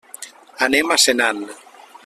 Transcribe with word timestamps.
Anem 0.67 0.95
a 0.95 0.97
Senan. 1.05 1.45